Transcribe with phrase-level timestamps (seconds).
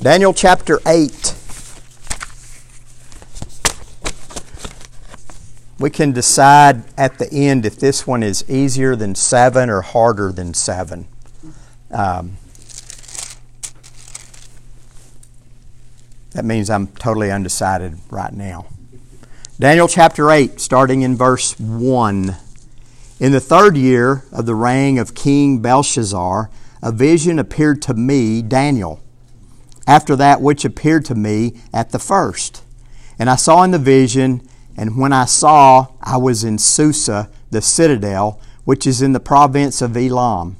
[0.00, 1.34] Daniel chapter 8.
[5.78, 10.32] We can decide at the end if this one is easier than 7 or harder
[10.32, 11.08] than 7.
[11.90, 12.36] Um,
[16.32, 18.66] that means I'm totally undecided right now.
[19.58, 22.36] Daniel chapter 8, starting in verse 1.
[23.18, 26.50] In the third year of the reign of King Belshazzar,
[26.82, 29.00] a vision appeared to me, Daniel,
[29.86, 32.62] after that which appeared to me at the first.
[33.18, 37.62] And I saw in the vision, and when I saw, I was in Susa, the
[37.62, 40.56] citadel, which is in the province of Elam.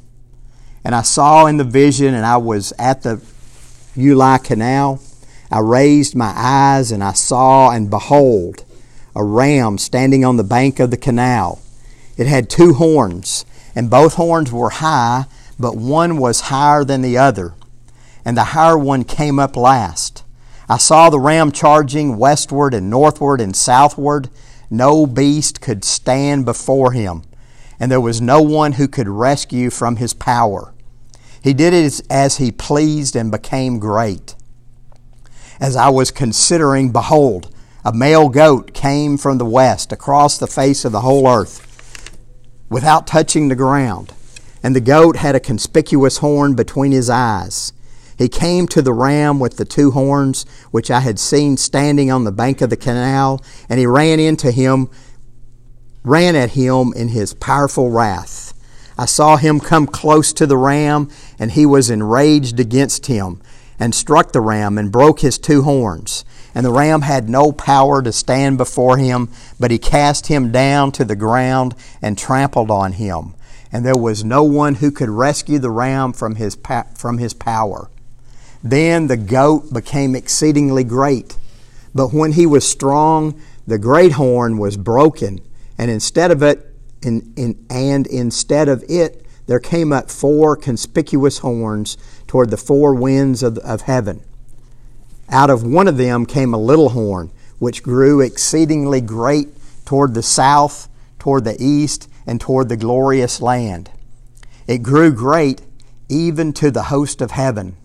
[0.84, 3.20] And I saw in the vision, and I was at the
[3.96, 5.00] Ulai Canal.
[5.50, 8.64] I raised my eyes, and I saw, and behold,
[9.14, 11.60] a ram standing on the bank of the canal.
[12.16, 15.24] It had two horns, and both horns were high,
[15.58, 17.54] but one was higher than the other,
[18.26, 20.24] and the higher one came up last.
[20.68, 24.28] I saw the ram charging westward and northward and southward.
[24.68, 27.22] No beast could stand before him,
[27.78, 30.74] and there was no one who could rescue from his power.
[31.40, 34.34] He did it as he pleased and became great.
[35.60, 37.54] As I was considering, behold,
[37.84, 41.62] a male goat came from the west across the face of the whole earth
[42.68, 44.12] without touching the ground.
[44.64, 47.72] And the goat had a conspicuous horn between his eyes.
[48.18, 52.24] He came to the ram with the two horns, which I had seen standing on
[52.24, 54.88] the bank of the canal, and he ran into him,
[56.02, 58.54] ran at him in his powerful wrath.
[58.98, 63.42] I saw him come close to the ram, and he was enraged against him,
[63.78, 66.24] and struck the ram, and broke his two horns.
[66.54, 69.28] And the ram had no power to stand before him,
[69.60, 73.34] but he cast him down to the ground and trampled on him.
[73.70, 76.56] And there was no one who could rescue the ram from his,
[76.94, 77.90] from his power.
[78.70, 81.36] Then the goat became exceedingly great.
[81.94, 85.40] But when he was strong, the great horn was broken,
[85.78, 91.38] and instead of it, in, in, and instead of it, there came up four conspicuous
[91.38, 94.22] horns toward the four winds of, of heaven.
[95.28, 99.48] Out of one of them came a little horn, which grew exceedingly great
[99.84, 100.88] toward the south,
[101.20, 103.90] toward the east, and toward the glorious land.
[104.66, 105.62] It grew great
[106.08, 107.76] even to the host of heaven.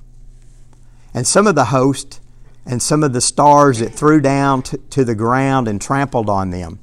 [1.13, 2.19] And some of the host
[2.65, 6.51] and some of the stars it threw down to, to the ground and trampled on
[6.51, 6.79] them.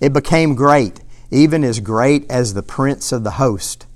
[0.00, 1.00] It became great,
[1.30, 3.86] even as great as the prince of the host.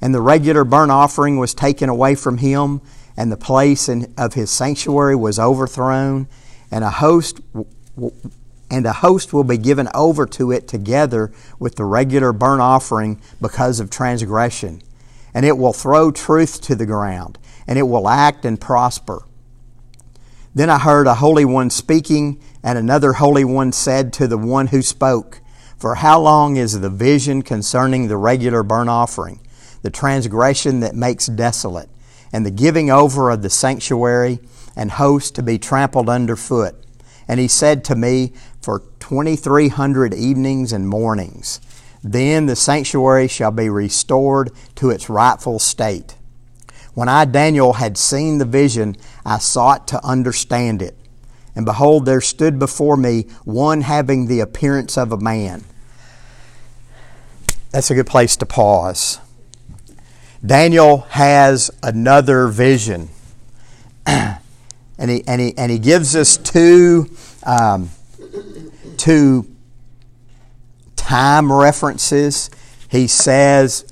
[0.00, 2.80] And the regular burnt offering was taken away from him,
[3.16, 6.28] and the place in, of his sanctuary was overthrown,
[6.70, 7.40] and a host
[8.70, 13.20] and a host will be given over to it together with the regular burnt offering
[13.40, 14.82] because of transgression.
[15.34, 19.24] And it will throw truth to the ground, and it will act and prosper.
[20.58, 24.66] Then I heard a holy one speaking, and another holy one said to the one
[24.66, 25.40] who spoke,
[25.76, 29.38] For how long is the vision concerning the regular burnt offering,
[29.82, 31.88] the transgression that makes desolate?
[32.32, 34.40] and the giving over of the sanctuary
[34.74, 36.74] and host to be trampled underfoot.
[37.28, 41.60] And he said to me, For 2,300 evenings and mornings,
[42.02, 46.17] then the sanctuary shall be restored to its rightful state.
[46.98, 50.96] When I, Daniel, had seen the vision, I sought to understand it.
[51.54, 55.62] And behold, there stood before me one having the appearance of a man.
[57.70, 59.20] That's a good place to pause.
[60.44, 63.10] Daniel has another vision.
[64.06, 64.40] and,
[64.98, 67.08] he, and, he, and he gives us two,
[67.44, 67.90] um,
[68.96, 69.48] two
[70.96, 72.50] time references.
[72.90, 73.87] He says,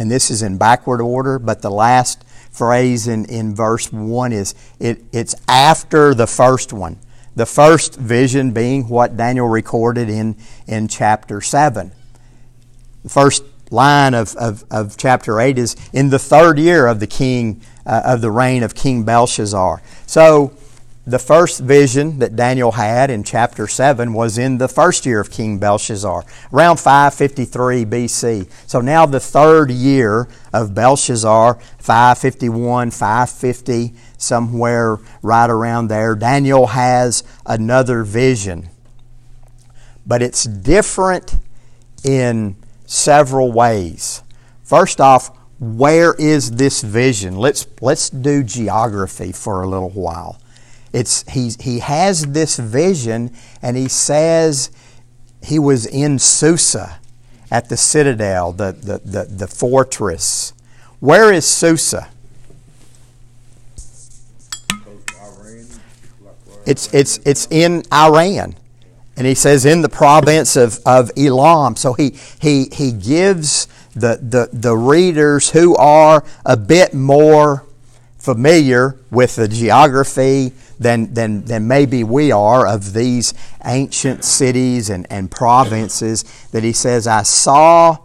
[0.00, 4.54] and this is in backward order, but the last phrase in, in verse 1 is
[4.78, 6.98] it, it's after the first one.
[7.36, 11.92] The first vision being what Daniel recorded in, in chapter 7.
[13.02, 17.06] The first line of, of, of chapter 8 is in the third year of the
[17.06, 19.82] king uh, of the reign of King Belshazzar.
[20.06, 20.54] So
[21.10, 25.28] the first vision that Daniel had in chapter 7 was in the first year of
[25.28, 28.48] King Belshazzar, around 553 BC.
[28.68, 37.24] So now the third year of Belshazzar, 551, 550, somewhere right around there, Daniel has
[37.44, 38.70] another vision.
[40.06, 41.34] But it's different
[42.04, 42.54] in
[42.86, 44.22] several ways.
[44.62, 47.36] First off, where is this vision?
[47.36, 50.40] Let's, let's do geography for a little while.
[50.92, 53.32] It's, he, he has this vision
[53.62, 54.70] and he says
[55.42, 56.98] he was in Susa
[57.50, 60.52] at the citadel, the, the, the, the fortress.
[61.00, 62.08] Where is Susa?
[66.66, 68.54] It's, it's, it's in Iran.
[69.16, 71.76] And he says in the province of, of Elam.
[71.76, 77.66] So he, he, he gives the, the, the readers who are a bit more
[78.20, 83.34] familiar with the geography than, than, than maybe we are of these
[83.64, 86.22] ancient cities and, and provinces
[86.52, 87.98] that he says, I saw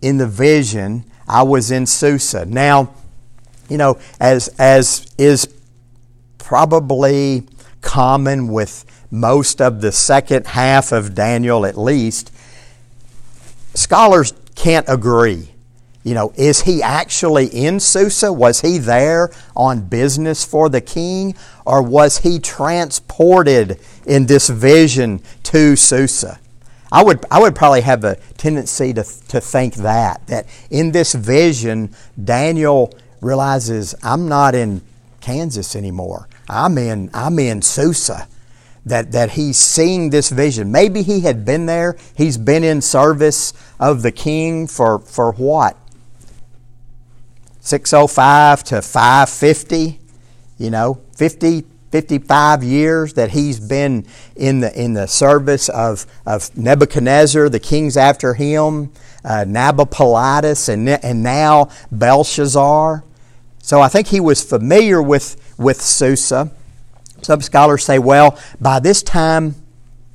[0.00, 2.46] in the vision, I was in Susa.
[2.46, 2.94] Now,
[3.68, 5.48] you know, as, as is
[6.38, 7.46] probably
[7.82, 12.32] common with most of the second half of Daniel at least,
[13.74, 15.51] scholars can't agree.
[16.04, 18.32] You know, is he actually in Susa?
[18.32, 21.36] Was he there on business for the king?
[21.64, 26.40] Or was he transported in this vision to Susa?
[26.90, 31.14] I would, I would probably have a tendency to, to think that, that in this
[31.14, 34.82] vision, Daniel realizes I'm not in
[35.20, 36.28] Kansas anymore.
[36.48, 38.28] I'm in, I'm in Susa.
[38.84, 40.72] That, that he's seeing this vision.
[40.72, 41.96] Maybe he had been there.
[42.16, 45.76] He's been in service of the king for, for what?
[47.64, 50.00] 605 to 550,
[50.58, 54.04] you know, 50, 55 years that he's been
[54.34, 58.90] in the, in the service of, of Nebuchadnezzar, the kings after him,
[59.24, 63.04] uh, and, and now Belshazzar.
[63.58, 66.50] So I think he was familiar with, with Susa.
[67.22, 69.54] Some scholars say, well, by this time,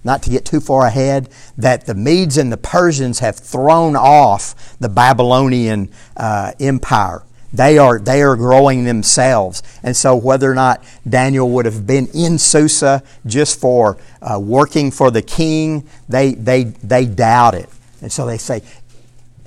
[0.03, 4.77] not to get too far ahead, that the Medes and the Persians have thrown off
[4.79, 7.23] the Babylonian uh, empire.
[7.53, 9.63] They are, they are growing themselves.
[9.81, 14.91] And so, whether or not Daniel would have been in Susa just for uh, working
[14.91, 17.69] for the king, they, they, they doubt it.
[18.01, 18.61] And so they say,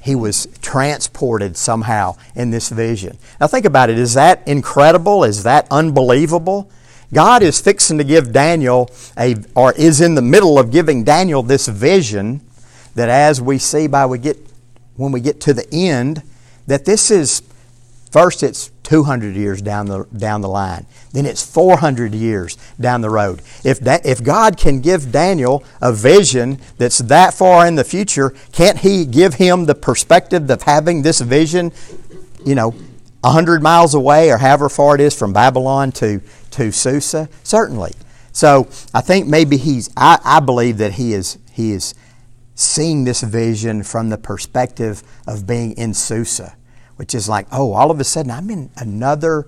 [0.02, 3.18] he was transported somehow in this vision.
[3.38, 3.98] Now, think about it.
[3.98, 5.24] Is that incredible?
[5.24, 6.70] Is that unbelievable?
[7.12, 11.42] God is fixing to give Daniel a, or is in the middle of giving Daniel
[11.42, 12.40] this vision
[12.94, 14.38] that as we see by we get,
[14.96, 16.22] when we get to the end,
[16.66, 17.42] that this is
[18.10, 20.84] First, it's 200 years down the, down the line.
[21.12, 23.40] Then it's 400 years down the road.
[23.64, 28.34] If, that, if God can give Daniel a vision that's that far in the future,
[28.50, 31.72] can't He give him the perspective of having this vision,
[32.44, 32.70] you know,
[33.20, 36.20] 100 miles away or however far it is from Babylon to,
[36.50, 37.28] to Susa?
[37.44, 37.92] Certainly.
[38.32, 41.94] So I think maybe he's, I, I believe that he is, he is
[42.56, 46.56] seeing this vision from the perspective of being in Susa
[47.00, 49.46] which is like, oh, all of a sudden I'm in another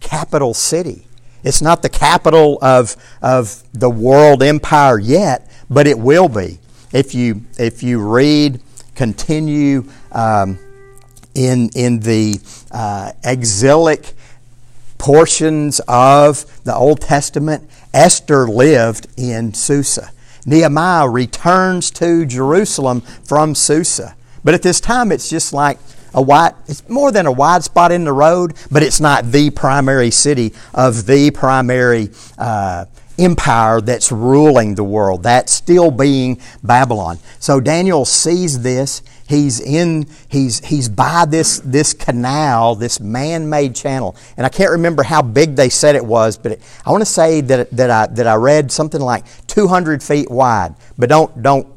[0.00, 1.06] capital city.
[1.42, 6.58] It's not the capital of, of the world empire yet, but it will be.
[6.92, 8.60] If you, if you read,
[8.94, 10.58] continue um,
[11.34, 12.38] in, in the
[12.70, 14.12] uh, exilic
[14.98, 20.10] portions of the Old Testament, Esther lived in Susa.
[20.44, 24.16] Nehemiah returns to Jerusalem from Susa.
[24.44, 25.78] But at this time, it's just like
[26.14, 29.50] a wide, it's more than a wide spot in the road, but it's not the
[29.50, 32.86] primary city of the primary uh,
[33.18, 35.22] empire that's ruling the world.
[35.22, 37.18] That's still being Babylon.
[37.38, 39.02] So Daniel sees this.
[39.28, 44.16] He's in, he's, he's by this, this canal, this man-made channel.
[44.36, 47.06] And I can't remember how big they said it was, but it, I want to
[47.06, 50.74] say that, that, I, that I read something like 200 feet wide.
[50.98, 51.68] But don't, don't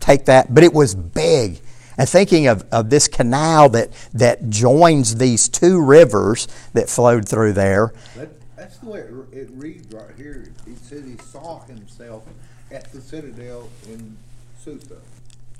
[0.00, 0.54] take that.
[0.54, 1.60] But it was big
[1.98, 7.52] and thinking of, of this canal that, that joins these two rivers that flowed through
[7.52, 7.92] there.
[8.16, 10.46] That, that's the way it, it reads right here.
[10.64, 12.24] He said he saw himself
[12.70, 14.16] at the citadel in
[14.62, 14.98] Susa.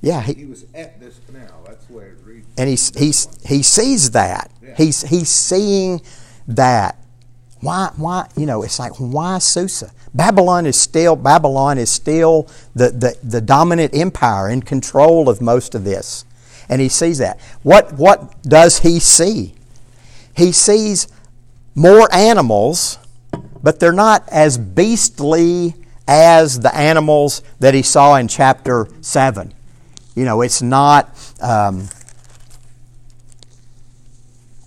[0.00, 1.64] Yeah, he, he, was at this canal.
[1.66, 2.46] That's the way it reads.
[2.56, 4.52] And he's, he's, he sees that.
[4.62, 4.74] Yeah.
[4.76, 6.00] He's, he's seeing
[6.46, 6.96] that.
[7.60, 9.90] Why, why, you know, it's like, why Susa?
[10.14, 15.74] Babylon is still, Babylon is still the, the, the dominant empire in control of most
[15.74, 16.24] of this
[16.68, 17.40] and he sees that.
[17.62, 19.54] What, what does he see?
[20.36, 21.08] He sees
[21.74, 22.98] more animals,
[23.62, 25.74] but they're not as beastly
[26.06, 29.52] as the animals that he saw in chapter 7.
[30.14, 31.10] You know, it's not
[31.40, 31.88] um,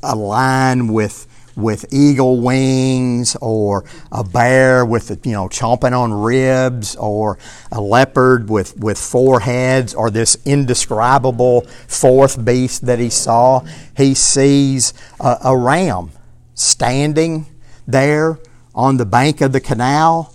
[0.03, 6.95] a lion with with eagle wings or a bear with you know chomping on ribs
[6.95, 7.37] or
[7.71, 13.63] a leopard with with four heads or this indescribable fourth beast that he saw.
[13.95, 16.11] He sees a, a ram
[16.53, 17.45] standing
[17.87, 18.39] there
[18.73, 20.33] on the bank of the canal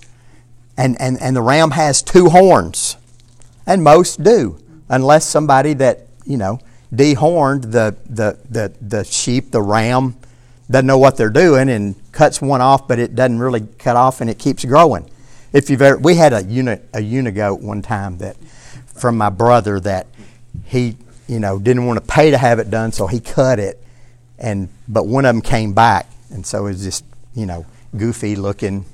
[0.76, 2.96] and, and, and the ram has two horns
[3.66, 4.58] and most do
[4.88, 6.60] unless somebody that you know
[6.94, 10.16] dehorned the, the, the, the sheep the ram
[10.70, 14.20] doesn't know what they're doing and cuts one off, but it doesn't really cut off
[14.20, 15.08] and it keeps growing.
[15.52, 18.36] If you've ever, we had a uni, a unigoat one time that
[18.86, 20.06] from my brother that
[20.64, 20.96] he
[21.28, 23.82] you know didn't want to pay to have it done, so he cut it,
[24.38, 27.04] and but one of them came back, and so it was just
[27.34, 27.64] you know
[27.96, 28.84] goofy looking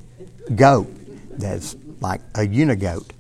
[0.55, 0.89] goat
[1.31, 3.11] that's like a unigoat.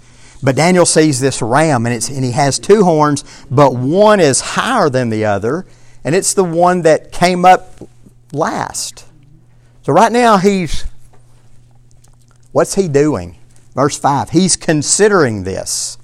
[0.43, 4.41] But Daniel sees this ram, and, it's, and he has two horns, but one is
[4.41, 5.65] higher than the other,
[6.03, 7.81] and it's the one that came up
[8.33, 9.07] last.
[9.83, 10.85] So right now, he's,
[12.53, 13.39] what's he doing?
[13.75, 15.99] Verse 5 He's considering this.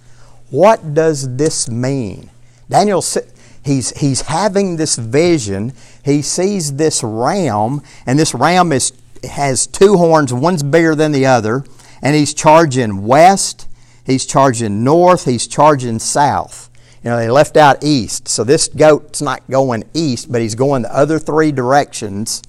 [0.50, 2.30] What does this mean?
[2.70, 3.04] Daniel,
[3.62, 5.72] he's, he's having this vision.
[6.04, 8.92] He sees this ram, and this ram is,
[9.24, 11.64] has two horns, one's bigger than the other,
[12.00, 13.68] and he's charging west
[14.08, 16.67] He's charging north, he's charging south.
[17.04, 18.28] You know, they left out east.
[18.28, 22.42] So this goat's not going east, but he's going the other three directions.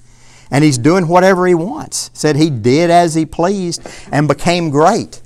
[0.50, 2.10] And he's doing whatever he wants.
[2.12, 5.22] Said he did as he pleased and became great.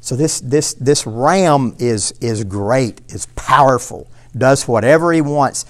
[0.00, 5.64] So this this this ram is is great, is powerful, does whatever he wants.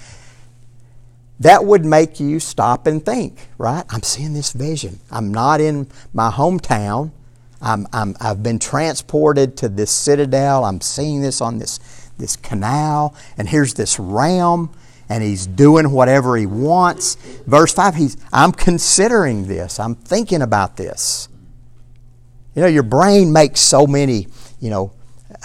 [1.41, 3.83] That would make you stop and think, right?
[3.89, 4.99] I'm seeing this vision.
[5.09, 7.11] I'm not in my hometown.
[7.61, 10.63] I'm, I'm, I've been transported to this citadel.
[10.63, 11.79] I'm seeing this on this,
[12.21, 14.69] this canal, and here's this ram,
[15.09, 17.15] and he's doing whatever he wants.
[17.45, 19.77] Verse 5, he's, I'm considering this.
[19.77, 21.27] I'm thinking about this.
[22.55, 24.27] You know, your brain makes so many,
[24.61, 24.93] you know,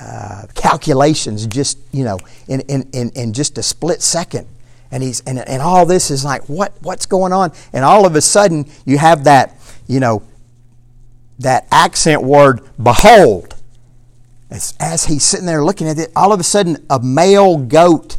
[0.00, 4.47] uh, calculations just, you know, in, in, in, in just a split second.
[4.92, 7.52] And, he's, and, and all this is like, what, what's going on?
[7.73, 9.56] And all of a sudden, you have that,
[9.88, 10.23] you know,
[11.40, 13.56] that accent word, behold.
[14.50, 18.17] As, as he's sitting there looking at it, all of a sudden a male goat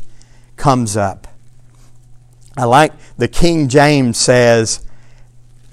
[0.56, 1.28] comes up.
[2.58, 4.86] I like the King James says,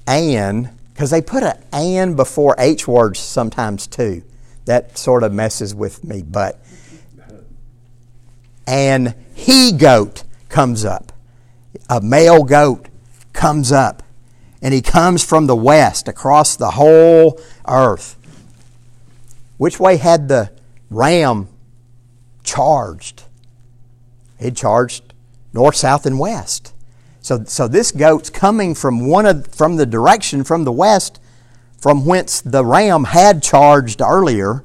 [0.07, 4.23] and, because they put an and before H words sometimes too.
[4.65, 6.59] That sort of messes with me, but
[8.67, 11.11] and he goat comes up.
[11.89, 12.87] A male goat
[13.33, 14.01] comes up
[14.61, 18.17] and he comes from the west across the whole earth.
[19.57, 20.51] Which way had the
[20.89, 21.47] ram
[22.43, 23.23] charged?
[24.39, 25.13] It charged
[25.53, 26.73] north, south, and west.
[27.21, 31.19] So, so this goat's coming from one of from the direction from the west
[31.85, 34.63] from whence the ram had charged earlier,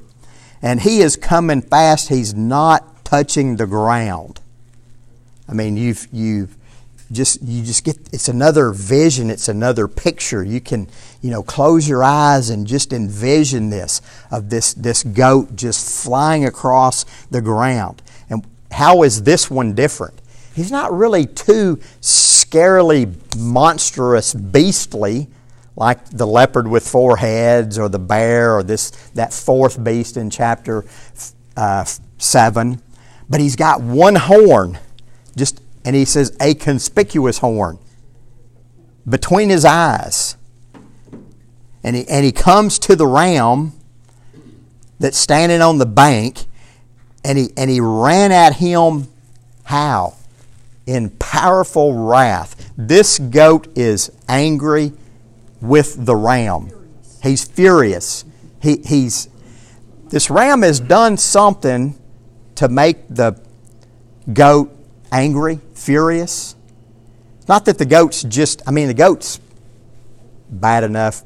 [0.59, 2.09] and he is coming fast.
[2.09, 4.41] He's not touching the ground.
[5.47, 6.57] I mean, you've you've
[7.11, 10.43] just you just get it's another vision it's another picture.
[10.43, 10.87] You can
[11.21, 16.45] you know close your eyes and just envision this of this this goat just flying
[16.45, 18.01] across the ground.
[18.29, 20.21] And how is this one different?
[20.55, 25.27] He's not really too scarily monstrous beastly
[25.75, 30.29] like the leopard with four heads or the bear or this that fourth beast in
[30.29, 30.85] chapter
[31.55, 31.85] uh,
[32.17, 32.81] 7
[33.29, 34.77] but he's got one horn
[35.35, 37.79] just and he says, a conspicuous horn
[39.07, 40.37] between his eyes.
[41.83, 43.73] And he, and he comes to the ram
[44.99, 46.45] that's standing on the bank,
[47.23, 49.07] and he, and he ran at him
[49.63, 50.15] how?
[50.85, 52.71] In powerful wrath.
[52.77, 54.93] This goat is angry
[55.59, 56.69] with the ram.
[57.23, 58.25] He's furious.
[58.61, 59.29] He, he's,
[60.09, 61.97] this ram has done something
[62.55, 63.41] to make the
[64.33, 64.75] goat
[65.11, 66.55] angry, furious.
[67.47, 69.39] Not that the goat's just, I mean, the goat's
[70.49, 71.23] bad enough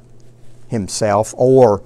[0.68, 1.84] himself, or,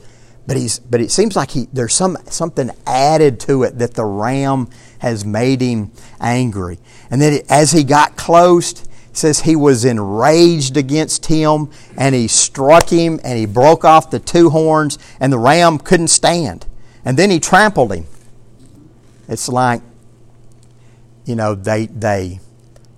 [0.47, 4.05] but he's, but it seems like he, there's some, something added to it that the
[4.05, 6.79] ram has made him angry.
[7.11, 12.89] And then as he got close, says he was enraged against him and he struck
[12.89, 16.65] him and he broke off the two horns and the ram couldn't stand.
[17.05, 18.05] And then he trampled him.
[19.27, 19.81] It's like
[21.29, 22.39] you know, they they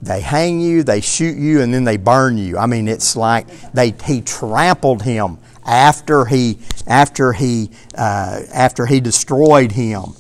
[0.02, 2.58] they hang you, they shoot you, and then they burn you.
[2.58, 9.02] I mean, it's like they he trampled him after he after he uh, after he
[9.02, 10.14] destroyed him,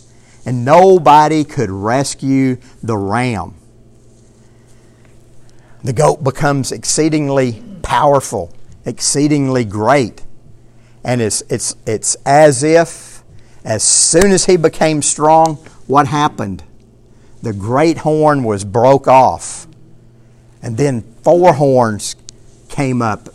[0.45, 3.55] and nobody could rescue the ram.
[5.85, 8.53] The goat becomes exceedingly powerful,
[8.85, 10.21] exceedingly great,
[11.05, 13.23] and it's it's it's as if
[13.63, 15.55] as soon as he became strong,
[15.87, 16.65] what happened?
[17.41, 19.67] The great horn was broke off.
[20.61, 22.15] And then four horns
[22.69, 23.29] came up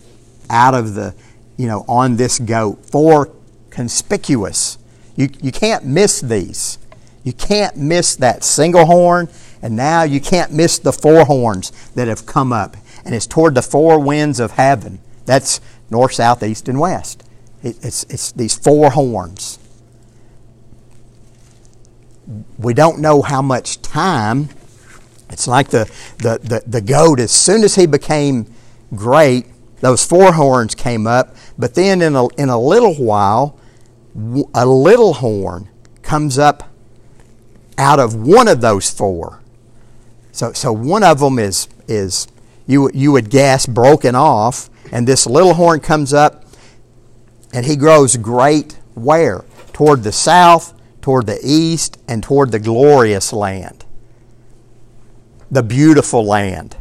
[0.48, 1.14] out of the,
[1.56, 2.84] you know, on this goat.
[2.86, 3.30] Four
[3.70, 4.78] conspicuous.
[5.16, 6.78] You, you can't miss these.
[7.24, 9.28] You can't miss that single horn,
[9.60, 12.76] and now you can't miss the four horns that have come up.
[13.04, 15.00] and it's toward the four winds of heaven.
[15.24, 15.60] That's
[15.90, 17.24] north, south, east, and west.
[17.62, 19.58] It, it's, it's these four horns.
[22.58, 24.48] We don't know how much time.
[25.30, 28.52] It's like the, the, the, the goat, as soon as he became
[28.94, 29.46] great,
[29.80, 33.58] those four horns came up, but then in a, in a little while,
[34.54, 35.68] a little horn
[36.02, 36.72] comes up
[37.76, 39.42] out of one of those four.
[40.32, 42.26] So, so one of them is, is
[42.66, 46.44] you, you would guess, broken off, and this little horn comes up,
[47.52, 49.44] and he grows great where?
[49.72, 50.72] Toward the south,
[51.06, 53.84] toward the east, and toward the glorious land,
[55.52, 56.76] the beautiful land.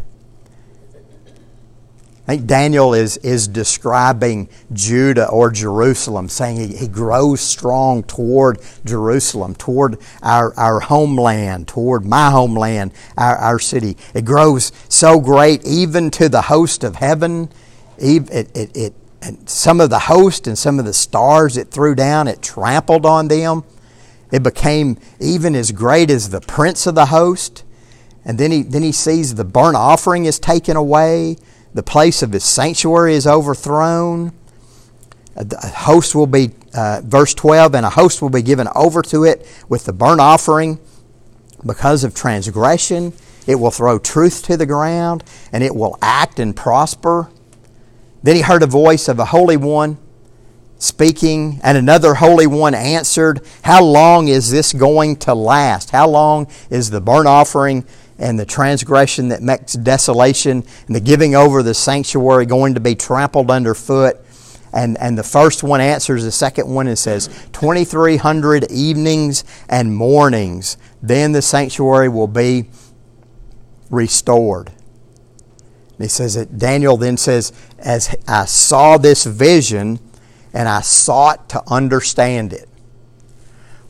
[2.24, 8.58] I think Daniel is, is describing Judah or Jerusalem, saying he, he grows strong toward
[8.84, 13.96] Jerusalem, toward our, our homeland, toward my homeland, our, our city.
[14.16, 17.52] It grows so great, even to the host of heaven.
[18.00, 21.94] It, it, it, and some of the host and some of the stars it threw
[21.94, 23.64] down, it trampled on them.
[24.36, 27.64] It became even as great as the prince of the host.
[28.26, 31.38] And then he, then he sees the burnt offering is taken away
[31.74, 34.34] the place of his sanctuary is overthrown.
[35.38, 39.24] A host will be, uh, verse 12, and a host will be given over to
[39.24, 40.80] it with the burnt offering
[41.66, 43.14] because of transgression.
[43.48, 45.24] It will throw truth to the ground,
[45.54, 47.30] and it will act and prosper.
[48.22, 49.98] Then he heard a voice of a holy one
[50.86, 55.90] speaking, and another holy one answered, How long is this going to last?
[55.90, 57.86] How long is the burnt offering
[58.18, 62.96] and the transgression that makes desolation and the giving over the sanctuary going to be
[62.96, 64.18] trampled underfoot.
[64.74, 70.78] And, and the first one answers the second one and says, 2,300 evenings and mornings,
[71.02, 72.70] then the sanctuary will be
[73.90, 74.68] restored.
[74.68, 80.00] And he says that Daniel then says, As I saw this vision
[80.56, 82.70] and I sought to understand it.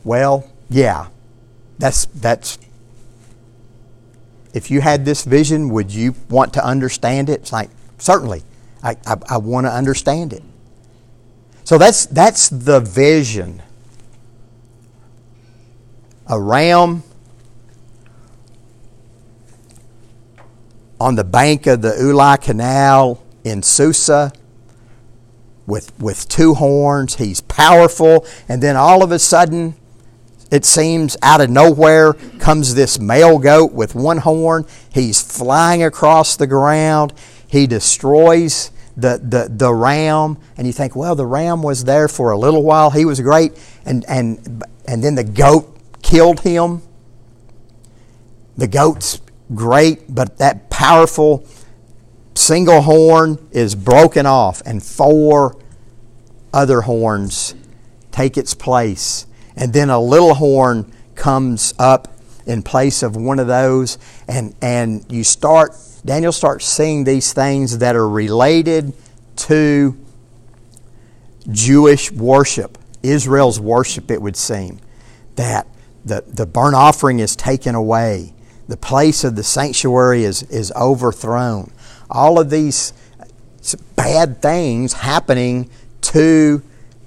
[0.02, 1.08] Well, yeah,
[1.78, 2.58] that's, that's
[4.52, 7.40] if you had this vision, would you want to understand it?
[7.40, 8.42] It's like, certainly,
[8.82, 10.42] I, I, I want to understand it.
[11.62, 13.62] So that's, that's the vision.
[16.26, 17.04] A ram
[21.00, 24.32] on the bank of the Ulai Canal in Susa
[25.66, 27.16] with, with two horns.
[27.16, 29.74] He's powerful, and then all of a sudden,
[30.50, 34.64] it seems out of nowhere comes this male goat with one horn.
[34.92, 37.12] He's flying across the ground.
[37.48, 40.38] He destroys the, the, the ram.
[40.56, 42.90] And you think, well, the ram was there for a little while.
[42.90, 43.52] He was great.
[43.84, 46.82] And, and, and then the goat killed him.
[48.56, 49.20] The goat's
[49.52, 51.44] great, but that powerful
[52.36, 55.56] single horn is broken off, and four
[56.52, 57.54] other horns
[58.10, 62.08] take its place and then a little horn comes up
[62.46, 67.78] in place of one of those, and, and you start, Daniel starts seeing these things
[67.78, 68.92] that are related
[69.34, 69.96] to
[71.50, 74.78] Jewish worship, Israel's worship, it would seem.
[75.34, 75.66] That
[76.04, 78.34] the, the burnt offering is taken away,
[78.68, 81.72] the place of the sanctuary is, is overthrown.
[82.10, 82.92] All of these
[83.96, 85.68] bad things happening
[86.02, 86.62] to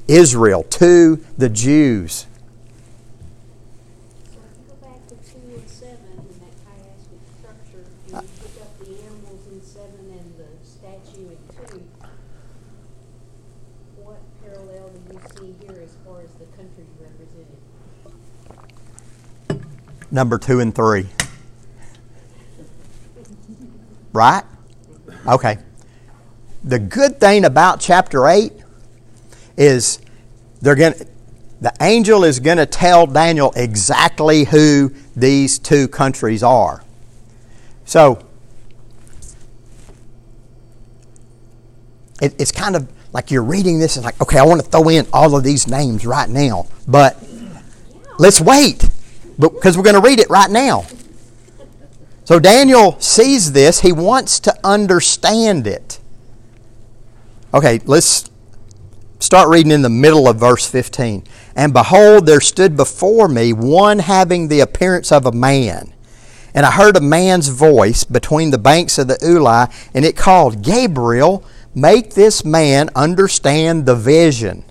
[0.08, 2.26] Israel, to the Jews.
[20.12, 21.08] number two and three.
[24.12, 24.44] Right?
[25.30, 25.60] Okay.
[26.64, 28.52] The good thing about chapter 8
[29.58, 30.00] is
[30.62, 30.94] they're going
[31.62, 36.84] the angel is going to tell Daniel exactly who these two countries are.
[37.84, 38.26] So,
[42.22, 44.88] it, it's kind of like you're reading this and like, okay, I want to throw
[44.88, 47.22] in all of these names right now, but
[48.20, 48.88] let's wait
[49.38, 50.86] because we're going to read it right now.
[52.30, 56.00] So Daniel sees this, he wants to understand it.
[57.52, 58.30] Okay, let's
[59.20, 61.24] start reading in the middle of verse 15.
[61.56, 65.92] And behold, there stood before me one having the appearance of a man.
[66.54, 70.62] And I heard a man's voice between the banks of the Ulai, and it called,
[70.62, 74.66] Gabriel, make this man understand the vision.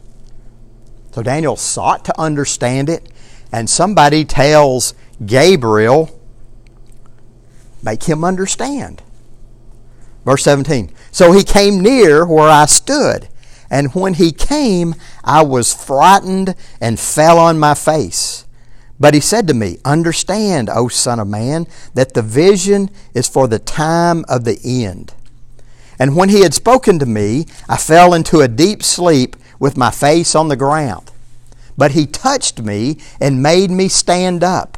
[1.10, 3.10] So Daniel sought to understand it
[3.50, 4.94] and somebody tells
[5.26, 6.17] Gabriel,
[7.82, 9.02] make him understand.
[10.24, 10.92] Verse 17.
[11.10, 13.28] So he came near where I stood,
[13.70, 18.44] and when he came, I was frightened and fell on my face.
[19.00, 23.46] But he said to me, Understand, O Son of Man, that the vision is for
[23.46, 25.14] the time of the end.
[25.98, 29.90] And when he had spoken to me, I fell into a deep sleep with my
[29.90, 31.10] face on the ground.
[31.76, 34.77] But he touched me and made me stand up.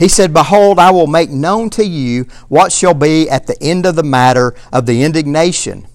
[0.00, 3.84] He said, Behold, I will make known to you what shall be at the end
[3.84, 5.86] of the matter of the indignation,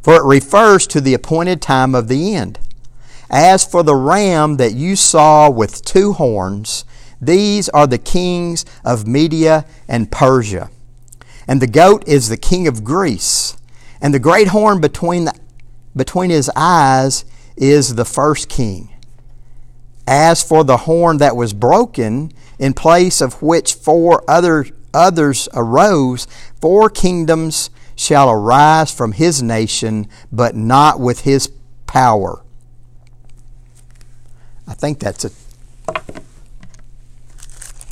[0.00, 2.58] for it refers to the appointed time of the end.
[3.28, 6.86] As for the ram that you saw with two horns,
[7.20, 10.70] these are the kings of Media and Persia.
[11.46, 13.58] And the goat is the king of Greece.
[14.00, 15.38] And the great horn between, the,
[15.94, 18.95] between his eyes is the first king.
[20.06, 26.26] As for the horn that was broken, in place of which four other, others arose,
[26.60, 31.50] four kingdoms shall arise from his nation, but not with his
[31.86, 32.42] power.
[34.68, 35.30] I think that's a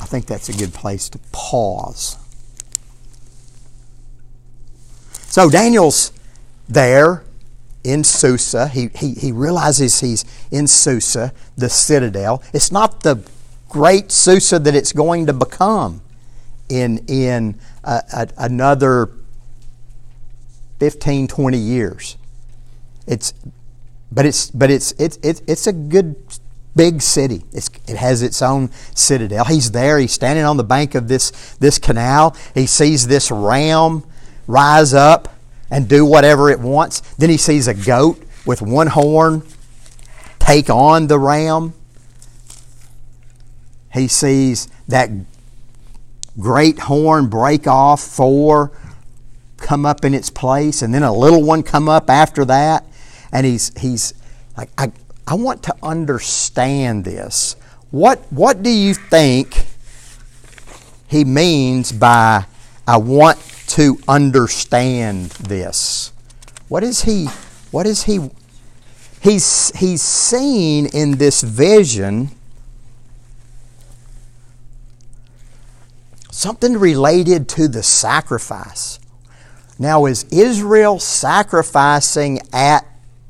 [0.05, 2.17] I think that's a good place to pause.
[5.13, 6.11] So Daniel's
[6.69, 7.23] there
[7.85, 8.67] in Susa.
[8.67, 12.43] He, he, he realizes he's in Susa, the citadel.
[12.51, 13.23] It's not the
[13.69, 16.01] great Susa that it's going to become
[16.67, 19.11] in, in uh, a, another
[20.79, 22.17] 15, 20 years.
[23.07, 23.33] It's,
[24.11, 26.15] but it's, but it's, it's, it's, it's a good
[26.75, 27.43] big city.
[27.53, 29.45] It's, it has its own citadel.
[29.45, 29.99] He's there.
[29.99, 32.35] He's standing on the bank of this, this canal.
[32.55, 34.03] He sees this ram
[34.47, 35.34] rise up
[35.69, 37.01] and do whatever it wants.
[37.15, 39.43] Then he sees a goat with one horn
[40.39, 41.73] take on the ram.
[43.93, 45.09] He sees that
[46.39, 48.71] great horn break off, four
[49.57, 52.85] come up in its place, and then a little one come up after that.
[53.31, 54.13] And he's, he's
[54.57, 54.91] like, I,
[55.27, 57.55] I want to understand this.
[57.89, 59.65] What, what do you think
[61.07, 62.45] he means by
[62.87, 66.11] I want to understand this?
[66.67, 67.27] What is he
[67.71, 68.29] what is he
[69.21, 72.31] he's he's seen in this vision
[76.31, 78.99] something related to the sacrifice.
[79.79, 82.85] Now is Israel sacrificing at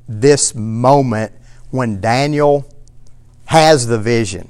[0.07, 1.31] this moment
[1.69, 2.69] when Daniel
[3.45, 4.49] has the vision.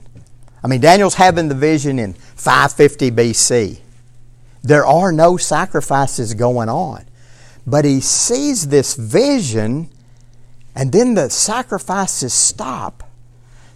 [0.64, 3.80] I mean, Daniel's having the vision in 550 BC.
[4.66, 7.06] There are no sacrifices going on.
[7.68, 9.90] But he sees this vision,
[10.76, 13.04] and then the sacrifices stop.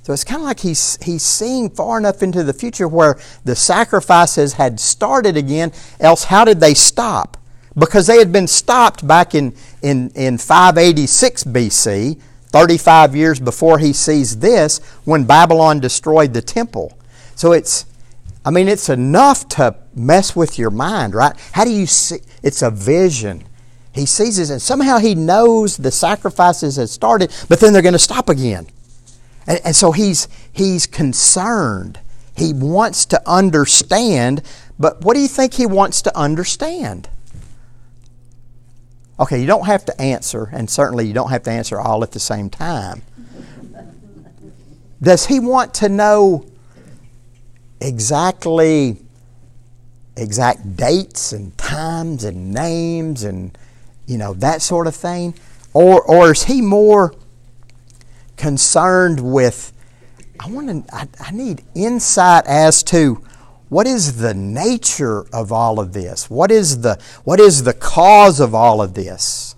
[0.01, 3.55] So it's kind of like he's, he's seeing far enough into the future where the
[3.55, 7.37] sacrifices had started again, else, how did they stop?
[7.77, 13.93] Because they had been stopped back in, in, in 586 BC 35 years before he
[13.93, 16.97] sees this when Babylon destroyed the temple.
[17.35, 17.85] So it's,
[18.43, 21.35] I mean, it's enough to mess with your mind, right?
[21.51, 22.19] How do you see?
[22.41, 23.43] It's a vision.
[23.93, 27.93] He sees this, and somehow he knows the sacrifices had started, but then they're going
[27.93, 28.67] to stop again.
[29.47, 31.99] And, and so he's, he's concerned.
[32.37, 34.43] He wants to understand,
[34.77, 37.09] but what do you think he wants to understand?
[39.19, 42.11] Okay, you don't have to answer, and certainly you don't have to answer all at
[42.11, 43.01] the same time.
[45.01, 46.45] Does he want to know
[47.81, 48.97] exactly
[50.21, 53.57] exact dates and times and names and
[54.05, 55.33] you know that sort of thing
[55.73, 57.13] or or is he more
[58.37, 59.71] concerned with
[60.39, 63.23] I want to I, I need insight as to
[63.69, 66.29] what is the nature of all of this?
[66.29, 69.55] What is the, what is the cause of all of this?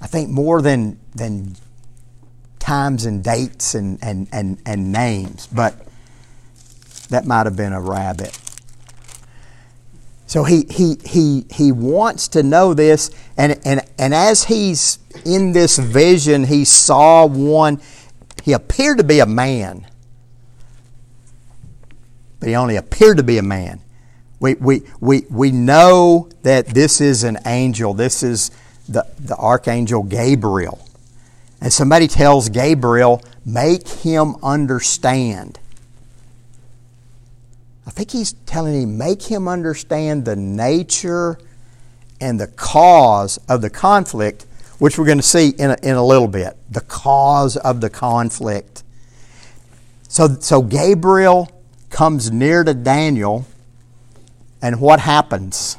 [0.00, 1.54] I think more than, than
[2.58, 5.86] times and dates and, and, and, and names, but
[7.10, 8.36] that might have been a rabbit.
[10.26, 15.52] So he, he, he, he wants to know this, and, and, and as he's in
[15.52, 17.80] this vision, he saw one,
[18.42, 19.86] he appeared to be a man
[22.46, 23.80] but he only appeared to be a man.
[24.38, 27.94] We, we, we, we know that this is an angel.
[27.94, 28.50] This is
[28.88, 30.86] the, the archangel Gabriel.
[31.60, 35.58] And somebody tells Gabriel, make him understand.
[37.86, 41.38] I think he's telling him, make him understand the nature
[42.20, 44.46] and the cause of the conflict,
[44.78, 46.56] which we're going to see in a, in a little bit.
[46.70, 48.82] The cause of the conflict.
[50.08, 51.48] So, so Gabriel
[51.90, 53.46] comes near to Daniel,
[54.60, 55.78] and what happens?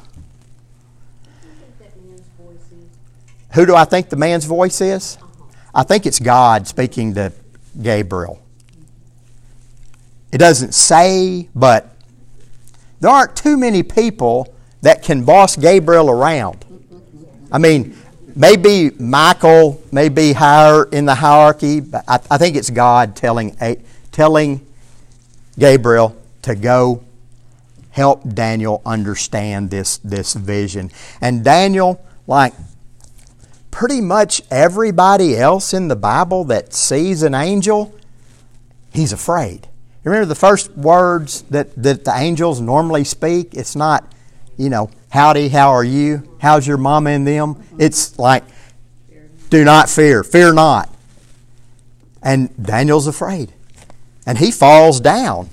[3.52, 5.18] who do I think the man's voice is?
[5.74, 7.32] I think it's God speaking to
[7.80, 8.40] Gabriel.
[10.30, 11.94] It doesn't say, but
[13.00, 16.64] there aren't too many people that can boss Gabriel around.
[17.50, 17.96] I mean,
[18.34, 23.56] maybe Michael may be higher in the hierarchy, but I, I think it's God telling,
[24.12, 24.66] telling
[25.58, 27.02] Gabriel to go
[27.90, 30.90] help Daniel understand this, this vision.
[31.20, 32.54] And Daniel, like
[33.70, 37.94] pretty much everybody else in the Bible that sees an angel,
[38.92, 39.68] he's afraid.
[40.08, 43.54] Remember the first words that, that the angels normally speak?
[43.54, 44.10] It's not,
[44.56, 46.36] you know, howdy, how are you?
[46.40, 47.62] How's your mama and them?
[47.78, 48.44] It's like,
[49.50, 50.88] do not fear, fear not.
[52.22, 53.52] And Daniel's afraid.
[54.24, 55.50] And he falls down.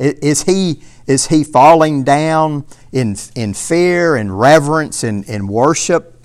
[0.00, 6.20] Is he, is he falling down in, in fear and reverence and, and worship?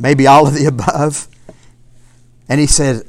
[0.00, 1.28] Maybe all of the above.
[2.48, 3.04] And he said,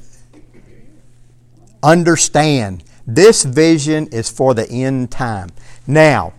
[1.84, 5.50] Understand, this vision is for the end time.
[5.86, 6.34] Now,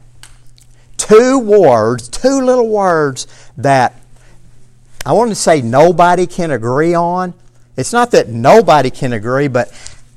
[0.97, 3.95] two words, two little words that
[5.07, 7.33] I want to say nobody can agree on.
[7.77, 9.73] It's not that nobody can agree, but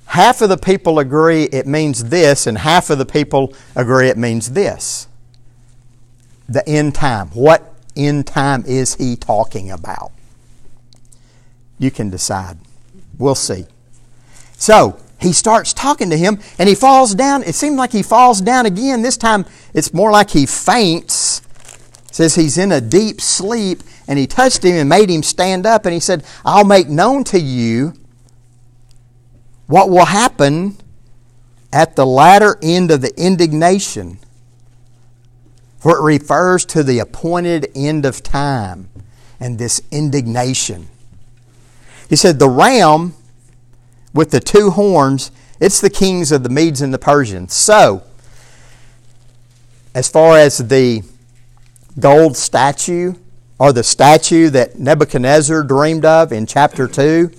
[0.07, 4.17] half of the people agree it means this, and half of the people agree it
[4.17, 5.07] means this.
[6.49, 7.29] The end time.
[7.29, 10.11] What end time is he talking about?
[11.79, 12.57] You can decide.
[13.17, 13.67] We'll see.
[14.57, 17.43] So, he starts talking to him and he falls down.
[17.43, 19.03] It seems like he falls down again.
[19.03, 21.41] This time it's more like he faints.
[22.09, 25.65] It says he's in a deep sleep and he touched him and made him stand
[25.65, 27.93] up and he said, I'll make known to you
[29.67, 30.77] what will happen
[31.71, 34.17] at the latter end of the indignation.
[35.77, 38.89] For it refers to the appointed end of time
[39.39, 40.89] and this indignation.
[42.09, 43.15] He said, The ram
[44.13, 47.53] with the two horns, it's the kings of the Medes and the Persians.
[47.53, 48.03] So,
[49.93, 51.03] as far as the
[51.99, 53.13] gold statue
[53.59, 57.31] or the statue that Nebuchadnezzar dreamed of in chapter 2,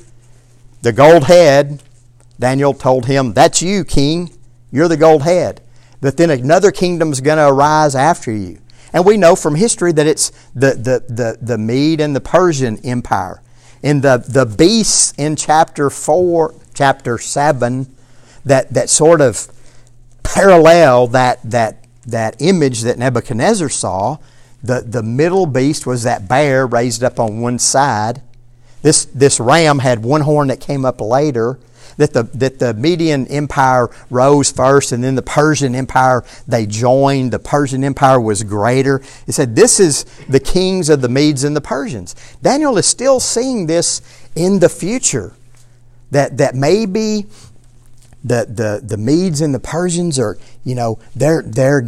[0.82, 1.82] the gold head,
[2.38, 4.30] Daniel told him, That's you, king.
[4.70, 5.60] You're the gold head.
[6.00, 8.58] But then another kingdom is going to arise after you.
[8.92, 12.78] And we know from history that it's the, the, the, the Mede and the Persian
[12.84, 13.40] Empire.
[13.82, 17.86] In the, the beasts in chapter 4, chapter 7
[18.44, 19.48] that, that sort of
[20.22, 24.18] parallel that, that, that image that Nebuchadnezzar saw.
[24.62, 28.22] The, the middle beast was that bear raised up on one side.
[28.82, 31.58] This, this ram had one horn that came up later.
[31.98, 37.32] That the, that the Median Empire rose first and then the Persian Empire, they joined.
[37.32, 39.02] The Persian Empire was greater.
[39.26, 42.14] It said, This is the kings of the Medes and the Persians.
[42.40, 44.00] Daniel is still seeing this
[44.34, 45.34] in the future
[46.12, 47.26] that, that maybe
[48.24, 51.82] the, the, the Medes and the Persians are, you know, they're, they're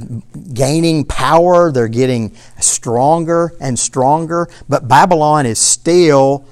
[0.53, 6.45] gaining power, they're getting stronger and stronger, but Babylon is still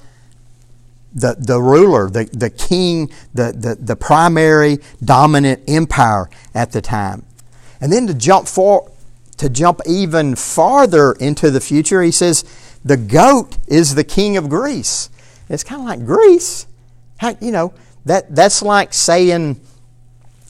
[1.13, 7.25] the, the ruler, the, the king, the, the, the primary dominant empire at the time.
[7.81, 8.89] And then to jump for,
[9.37, 12.45] to jump even farther into the future, he says,
[12.85, 15.09] the goat is the king of Greece.
[15.49, 16.67] It's kind of like Greece.
[17.41, 17.73] You know,
[18.05, 19.59] that, that's like saying,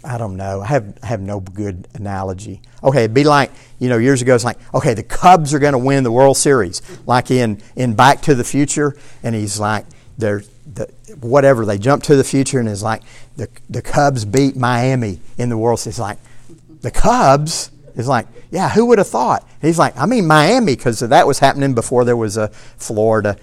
[0.04, 2.62] I don't know, I have, have no good analogy.
[2.84, 5.74] Okay, it'd be like, you know, years ago, it's like, okay, the Cubs are going
[5.74, 6.82] to win the World Series.
[7.06, 9.86] Like in, in Back to the Future, and he's like,
[10.18, 10.86] they're, the,
[11.22, 13.04] whatever, they jump to the future, and it's like,
[13.38, 16.00] the, the Cubs beat Miami in the World Series.
[16.00, 16.18] Like,
[16.82, 17.72] the Cubs?
[17.96, 19.48] It's like, yeah, who would have thought?
[19.62, 23.38] he's like, I mean Miami, because that was happening before there was a Florida.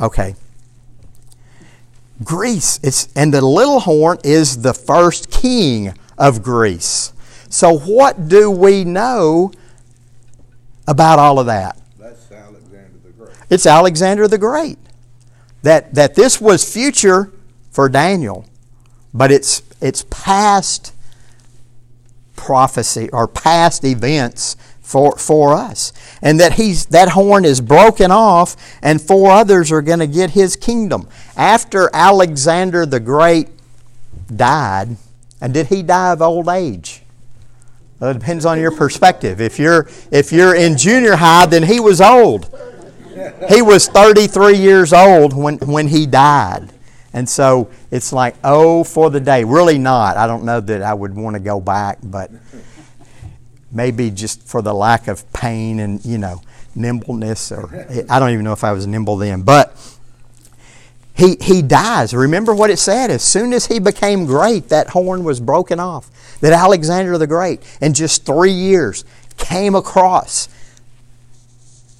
[0.00, 0.34] Okay,
[2.24, 2.80] Greece.
[2.82, 7.12] It's, and the little horn is the first king of Greece.
[7.48, 9.52] So, what do we know
[10.88, 11.78] about all of that?
[11.98, 13.36] That's Alexander the Great.
[13.50, 14.78] It's Alexander the Great.
[15.62, 17.32] That, that this was future
[17.70, 18.46] for Daniel,
[19.12, 20.94] but it's, it's past
[22.36, 25.92] prophecy or past events for, for us.
[26.22, 30.30] And that he's that horn is broken off and four others are going to get
[30.30, 31.08] his kingdom.
[31.36, 33.48] After Alexander the Great
[34.34, 34.96] died,
[35.40, 37.02] and did he die of old age?
[37.98, 39.40] Well, it depends on your perspective.
[39.40, 42.48] If you're if you're in junior high, then he was old.
[43.48, 46.70] He was 33 years old when, when he died.
[47.14, 49.42] And so it's like, oh, for the day.
[49.42, 50.18] Really not.
[50.18, 52.30] I don't know that I would want to go back, but
[53.70, 56.42] maybe just for the lack of pain and, you know,
[56.74, 59.76] nimbleness, or I don't even know if I was nimble then, but
[61.14, 62.12] he, he dies.
[62.12, 63.10] Remember what it said?
[63.10, 66.10] As soon as he became great, that horn was broken off.
[66.40, 69.04] That Alexander the Great, in just three years,
[69.38, 70.48] came across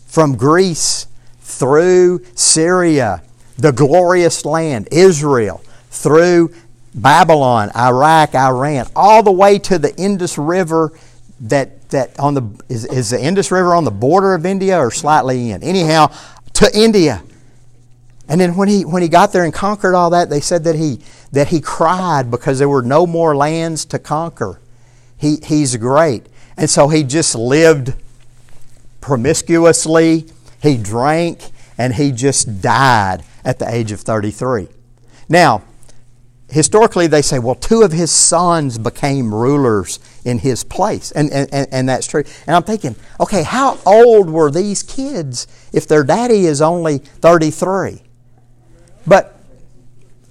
[0.07, 1.07] from Greece
[1.41, 3.23] through Syria,
[3.57, 6.55] the glorious land, Israel, through
[6.95, 10.93] Babylon, Iraq, Iran, all the way to the Indus River
[11.41, 14.91] that, that on the is, is the Indus River on the border of India or
[14.91, 15.63] slightly in?
[15.63, 16.13] Anyhow,
[16.55, 17.23] to India.
[18.29, 20.75] And then when he when he got there and conquered all that, they said that
[20.75, 21.01] he
[21.33, 24.61] that he cried because there were no more lands to conquer.
[25.17, 26.27] He he's great.
[26.57, 27.95] And so he just lived
[29.01, 30.27] promiscuously,
[30.61, 34.69] he drank, and he just died at the age of 33.
[35.29, 35.63] Now,
[36.49, 41.11] historically they say, well, two of his sons became rulers in his place.
[41.13, 42.25] And, and, and that's true.
[42.47, 48.03] And I'm thinking, okay, how old were these kids if their daddy is only 33?
[49.07, 49.39] But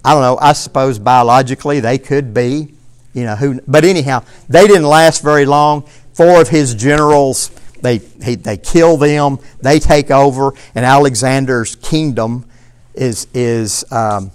[0.04, 2.74] I don't know, I suppose biologically they could be,
[3.12, 5.82] you know, who, but anyhow, they didn't last very long.
[6.12, 7.50] Four of his generals,
[7.82, 12.48] they, he, they kill them, they take over, and Alexander's kingdom
[12.94, 14.30] is, is um,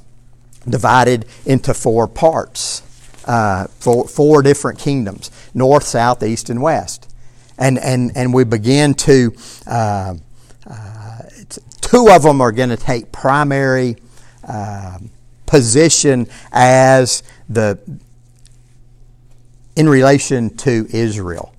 [0.68, 2.84] divided into four parts,
[3.26, 7.08] uh, four, four different kingdoms north, south, east, and west.
[7.58, 9.36] And, and, and we begin to,
[9.68, 10.16] uh,
[10.70, 11.20] uh,
[11.82, 13.98] two of them are going to take primary
[14.48, 14.98] uh,
[15.46, 17.78] position as the,
[19.76, 21.54] in relation to Israel.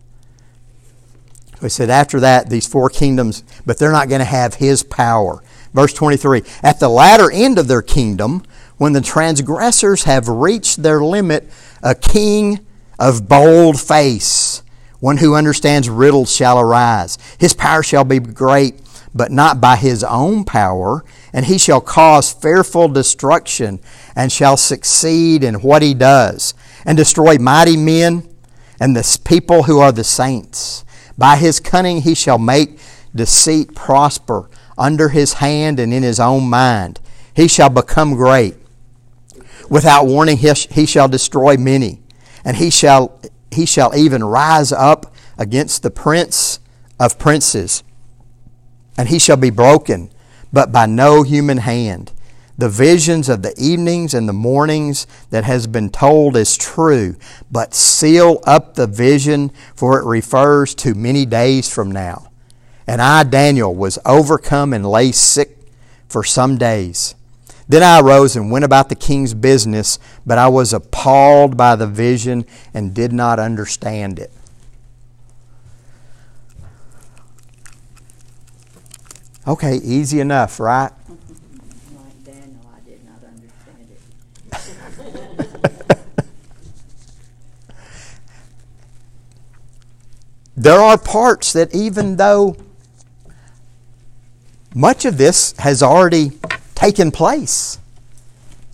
[1.61, 5.43] We said after that, these four kingdoms, but they're not going to have his power.
[5.73, 8.43] Verse 23 At the latter end of their kingdom,
[8.83, 11.49] when the transgressors have reached their limit,
[11.85, 12.59] a king
[12.99, 14.65] of bold face,
[14.99, 17.17] one who understands riddles, shall arise.
[17.39, 18.81] His power shall be great,
[19.15, 23.79] but not by his own power, and he shall cause fearful destruction,
[24.17, 26.53] and shall succeed in what he does,
[26.85, 28.29] and destroy mighty men
[28.81, 30.85] and the people who are the saints.
[31.17, 32.81] By his cunning he shall make
[33.15, 36.99] deceit prosper under his hand and in his own mind.
[37.33, 38.57] He shall become great.
[39.69, 42.03] Without warning, he shall destroy many,
[42.45, 43.21] and he shall,
[43.51, 46.61] he shall even rise up against the prince
[47.01, 47.83] of princes,
[48.97, 50.11] and he shall be broken,
[50.53, 52.13] but by no human hand.
[52.59, 57.17] The visions of the evenings and the mornings that has been told is true,
[57.51, 62.31] but seal up the vision, for it refers to many days from now.
[62.87, 65.59] And I, Daniel, was overcome and lay sick
[66.09, 67.15] for some days.
[67.69, 71.87] Then I arose and went about the king's business, but I was appalled by the
[71.87, 72.45] vision
[72.75, 74.33] and did not understand it.
[79.47, 80.93] Okay, easy enough, right?
[80.93, 80.93] Like
[82.65, 83.89] I did not understand
[85.51, 85.99] it.
[90.57, 92.57] there are parts that, even though
[94.75, 96.33] much of this has already
[96.83, 97.79] taken place,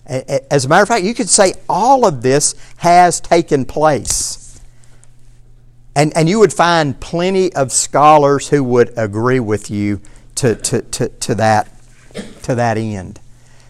[0.05, 4.59] as a matter of fact, you could say all of this has taken place.
[5.95, 10.01] And, and you would find plenty of scholars who would agree with you
[10.35, 11.71] to, to, to, to, that,
[12.43, 13.19] to that end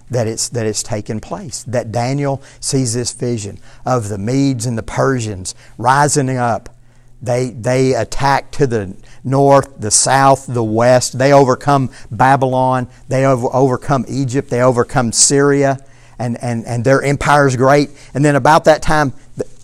[0.09, 1.63] that it's, that it's taken place.
[1.63, 6.75] That Daniel sees this vision of the Medes and the Persians rising up.
[7.21, 11.17] They, they attack to the north, the south, the west.
[11.17, 12.87] They overcome Babylon.
[13.09, 14.49] They over, overcome Egypt.
[14.49, 15.79] They overcome Syria.
[16.17, 17.89] And, and, and their empire is great.
[18.13, 19.13] And then about that time,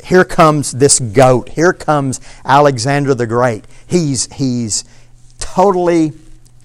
[0.03, 1.49] here comes this goat.
[1.49, 3.65] Here comes Alexander the Great.
[3.87, 4.83] He's, he's
[5.39, 6.13] totally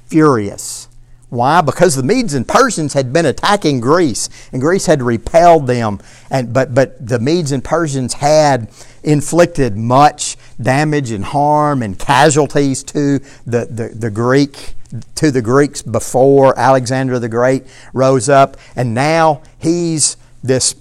[0.06, 0.88] furious.
[1.30, 1.60] Why?
[1.60, 6.00] Because the Medes and Persians had been attacking Greece, and Greece had repelled them.
[6.28, 8.68] And, but, but the Medes and Persians had
[9.04, 14.74] inflicted much damage and harm and casualties to the, the, the Greek
[15.14, 20.74] to the Greeks before Alexander the Great rose up, and now he's this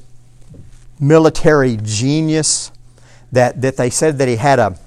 [0.99, 2.71] military genius
[3.31, 4.77] that, that they said that he had a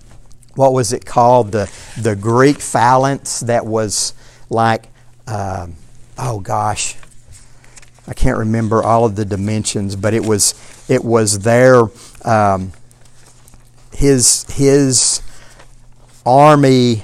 [0.54, 1.52] what was it called?
[1.52, 4.14] The the Greek phalanx that was
[4.50, 4.88] like,
[5.26, 5.68] uh,
[6.18, 6.96] oh gosh,
[8.06, 10.54] I can't remember all of the dimensions, but it was
[10.88, 11.84] it was their
[12.24, 12.72] um,
[13.92, 15.22] his his
[16.24, 17.02] army,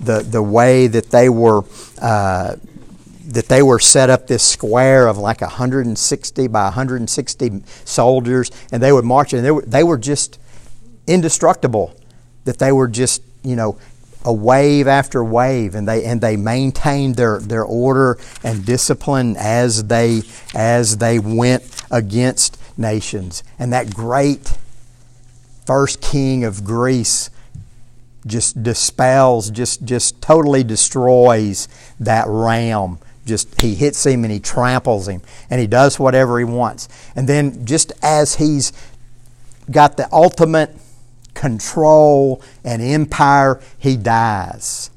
[0.00, 1.64] the the way that they were.
[2.00, 2.56] Uh,
[3.26, 8.92] that they were set up this square of like 160 by 160 soldiers, and they
[8.92, 10.38] would march, and they were, they were just
[11.06, 11.98] indestructible.
[12.44, 13.78] That they were just, you know,
[14.24, 19.84] a wave after wave, and they and they maintained their, their order and discipline as
[19.84, 20.22] they
[20.54, 23.42] as they went against nations.
[23.58, 24.56] And that great
[25.66, 27.30] first king of Greece
[28.26, 31.68] just dispels, just just totally destroys
[32.00, 32.98] that realm.
[33.26, 36.88] Just he hits him and he tramples him, and he does whatever he wants.
[37.16, 38.72] And then just as he's
[39.70, 40.76] got the ultimate
[41.34, 44.90] control and empire, he dies.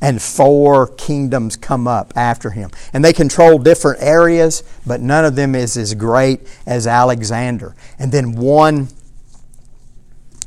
[0.00, 2.70] And four kingdoms come up after him.
[2.92, 7.74] And they control different areas, but none of them is as great as Alexander.
[7.98, 8.88] And then one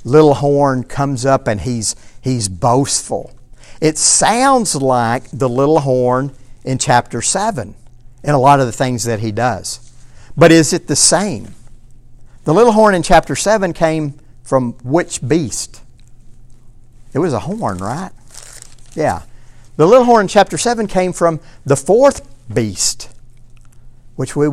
[0.07, 3.33] little horn comes up and he's, he's boastful.
[3.81, 6.33] It sounds like the little horn
[6.63, 7.75] in chapter 7
[8.23, 9.91] in a lot of the things that he does.
[10.35, 11.53] But is it the same?
[12.45, 15.81] The little horn in chapter 7 came from which beast?
[17.13, 18.11] It was a horn, right?
[18.95, 19.23] Yeah.
[19.75, 23.09] The little horn in chapter 7 came from the fourth beast,
[24.15, 24.47] which we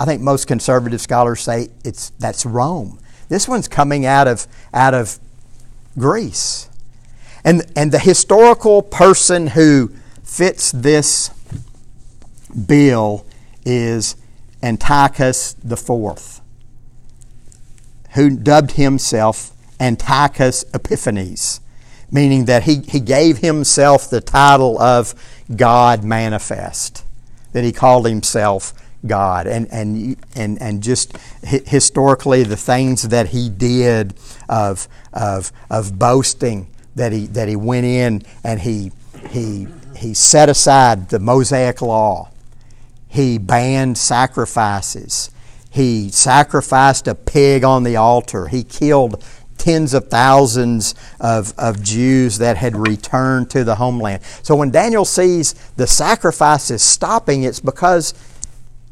[0.00, 3.00] I think most conservative scholars say it's that's Rome.
[3.28, 5.18] This one's coming out of out of
[5.98, 6.68] Greece.
[7.44, 11.30] And and the historical person who fits this
[12.66, 13.26] bill
[13.64, 14.16] is
[14.62, 16.40] Antiochus fourth
[18.18, 21.60] who dubbed himself Antiochus Epiphanes,
[22.10, 25.14] meaning that he, he gave himself the title of
[25.54, 27.04] God manifest,
[27.52, 28.72] that he called himself
[29.06, 29.46] God.
[29.46, 34.14] And, and, and, and just historically, the things that he did
[34.48, 38.92] of, of, of boasting, that he, that he went in and he,
[39.30, 42.30] he, he set aside the Mosaic law,
[43.08, 45.30] he banned sacrifices
[45.70, 48.48] he sacrificed a pig on the altar.
[48.48, 49.22] He killed
[49.58, 54.22] tens of thousands of, of Jews that had returned to the homeland.
[54.42, 58.14] So when Daniel sees the sacrifices stopping, it's because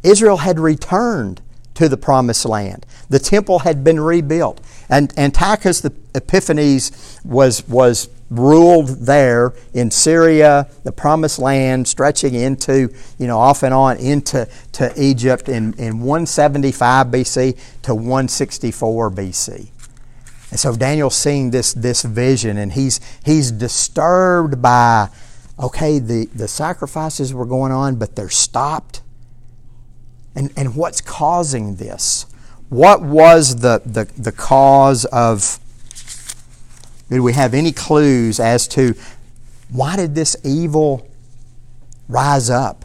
[0.07, 1.43] Israel had returned
[1.75, 2.87] to the promised land.
[3.11, 4.61] The temple had been rebuilt.
[4.89, 12.93] And Antiochus the Epiphanes was, was ruled there in Syria, the promised land, stretching into,
[13.19, 19.69] you know, off and on into to Egypt in, in 175 BC to 164 BC.
[20.51, 25.11] And so Daniel's seeing this, this vision and he's, he's disturbed by,
[25.59, 29.03] okay, the, the sacrifices were going on, but they're stopped.
[30.37, 32.27] And, and what's causing this?
[32.69, 35.59] What was the, the, the cause of
[37.09, 38.95] did we have any clues as to
[39.71, 41.09] why did this evil
[42.09, 42.85] rise up?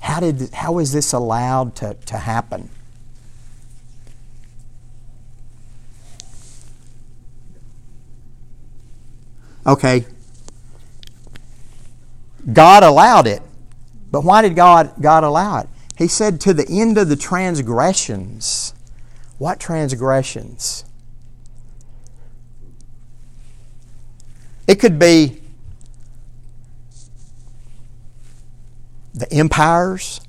[0.00, 2.68] How, did, how was this allowed to, to happen?
[9.66, 10.04] Okay.
[12.52, 13.42] God allowed it.
[14.10, 15.68] But why did God, God allow it?
[15.96, 18.74] He said, to the end of the transgressions.
[19.38, 20.84] What transgressions?
[24.66, 25.40] It could be
[29.14, 30.20] the empires,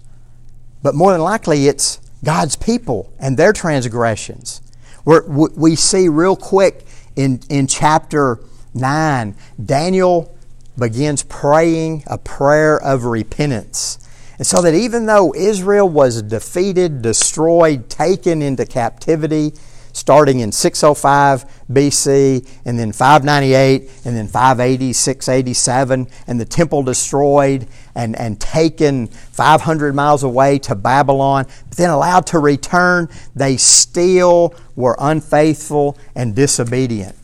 [0.83, 4.61] but more than likely it's God's people and their transgressions.
[5.05, 6.85] We're, we see real quick
[7.15, 8.39] in, in chapter
[8.73, 10.35] 9, Daniel
[10.77, 14.04] begins praying a prayer of repentance.
[14.37, 19.53] And so that even though Israel was defeated, destroyed, taken into captivity,
[19.95, 27.65] starting in 605 BC, and then 598, and then 580, 687, and the temple destroyed
[27.95, 34.53] and, and taken 500 miles away to Babylon, but then allowed to return, they still
[34.75, 37.15] were unfaithful and disobedient.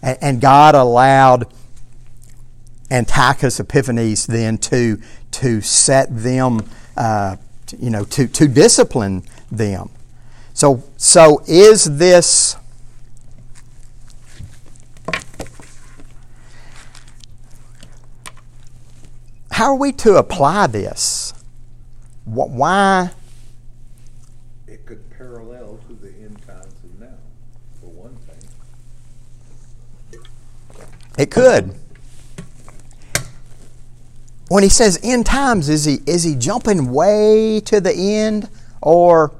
[0.00, 1.52] And, and God allowed
[2.88, 5.00] Antiochus Epiphanes then to,
[5.32, 7.36] to set them, uh,
[7.78, 9.90] you know, to, to discipline them.
[10.54, 12.56] So, so is this
[19.50, 21.34] how are we to apply this?
[22.24, 23.10] Why?
[24.66, 27.18] It could parallel to the end times of now,
[27.80, 30.20] for one thing.
[31.18, 31.74] It could.
[34.52, 38.50] When he says end times, is he is he jumping way to the end
[38.82, 39.32] or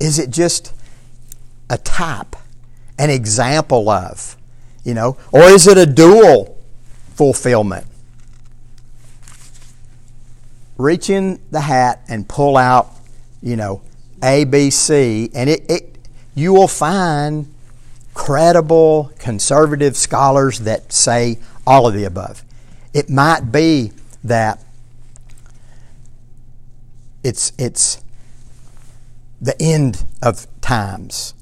[0.00, 0.72] is it just
[1.68, 2.36] a type,
[2.98, 4.34] an example of,
[4.82, 6.58] you know, or is it a dual
[7.12, 7.86] fulfillment?
[10.78, 12.88] Reach in the hat and pull out,
[13.42, 13.82] you know,
[14.22, 15.98] A, B, C, and it, it
[16.34, 17.52] you will find
[18.14, 22.42] credible conservative scholars that say all of the above.
[22.92, 23.92] It might be
[24.24, 24.62] that
[27.22, 28.02] it's, it's
[29.40, 31.34] the end of times.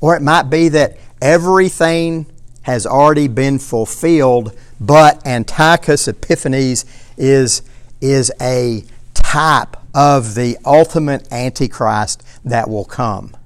[0.00, 2.26] Or it might be that everything
[2.62, 6.84] has already been fulfilled, but Antiochus Epiphanes
[7.16, 7.62] is,
[8.00, 13.36] is a type of the ultimate Antichrist that will come.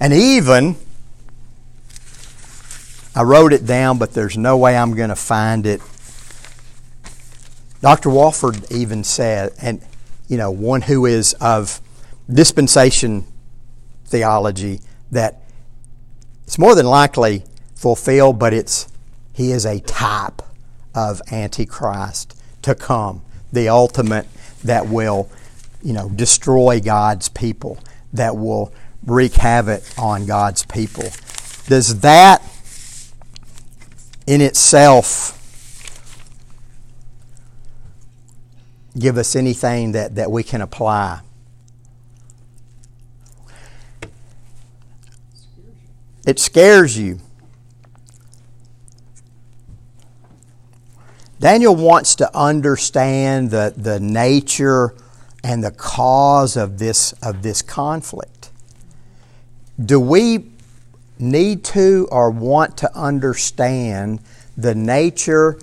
[0.00, 0.76] And even,
[3.16, 5.80] I wrote it down, but there's no way I'm going to find it.
[7.80, 8.08] Dr.
[8.08, 9.80] Walvoord even said, and
[10.26, 11.80] you know, one who is of
[12.32, 13.26] dispensation
[14.06, 14.80] theology,
[15.12, 15.42] that
[16.44, 17.44] it's more than likely
[17.74, 18.88] fulfilled, but it's
[19.32, 20.42] he is a type
[20.94, 24.26] of Antichrist to come, the ultimate
[24.62, 25.28] that will,
[25.82, 27.78] you know, destroy God's people,
[28.12, 28.72] that will
[29.04, 31.04] wreak havoc on God's people.
[31.66, 32.42] Does that
[34.26, 35.40] in itself
[38.98, 41.20] give us anything that, that we can apply?
[46.26, 47.20] It scares you.
[51.38, 54.94] Daniel wants to understand the, the nature
[55.42, 58.50] and the cause of this, of this conflict.
[59.84, 60.53] Do we
[61.18, 64.20] need to or want to understand
[64.56, 65.58] the nature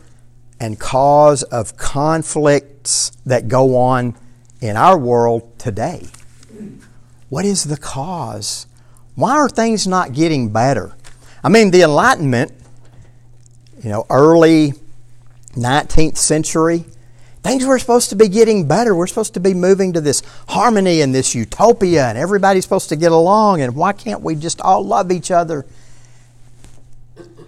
[0.60, 4.16] and cause of conflicts that go on
[4.62, 6.08] in our world today?
[7.30, 8.68] What is the cause?
[9.16, 10.96] Why are things not getting better?
[11.44, 12.52] I mean, the Enlightenment,
[13.84, 14.74] you know, early
[15.54, 16.86] 19th century,
[17.44, 18.96] things were supposed to be getting better.
[18.96, 22.96] We're supposed to be moving to this harmony and this utopia, and everybody's supposed to
[22.96, 25.66] get along, and why can't we just all love each other?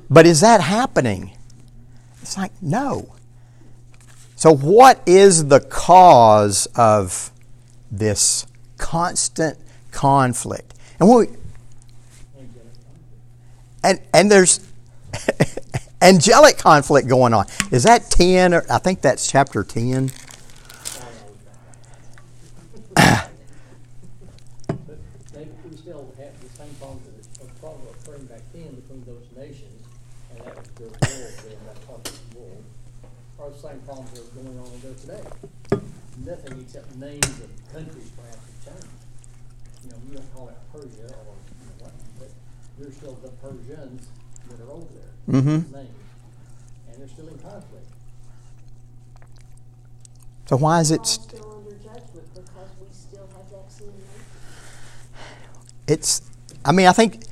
[0.10, 1.32] But is that happening?
[2.22, 3.16] It's like, no.
[4.36, 7.32] So, what is the cause of
[7.92, 8.46] this
[8.78, 9.58] constant
[9.92, 10.74] conflict?
[11.00, 11.28] And we,
[13.84, 14.60] and and there's
[16.04, 17.46] angelic conflict going on.
[17.72, 20.12] Is that 10 I think that's chapter 10?
[25.64, 29.88] we still have the same problems that was probably occurring back then between those nations,
[30.32, 32.58] and that was their war, then that conflict war,
[33.40, 35.24] are the same problems that are going on there today.
[36.26, 38.88] Nothing except names of countries perhaps have changed.
[39.84, 42.30] You know, we don't call it Persia or, you know, what, but
[42.78, 44.08] there's still the Persians
[44.50, 45.42] that are over there.
[45.42, 45.72] Mhm.
[45.72, 45.90] Names.
[46.92, 47.88] And they're still in conflict.
[50.54, 51.42] So why is it st-
[55.88, 56.22] it's
[56.64, 57.24] I mean, I think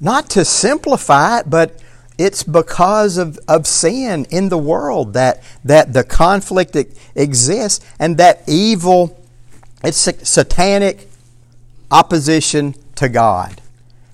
[0.00, 1.80] not to simplify it, but
[2.18, 6.76] it's because of, of sin in the world that that the conflict
[7.14, 9.16] exists and that evil
[9.84, 11.08] it's satanic
[11.92, 13.60] opposition to God.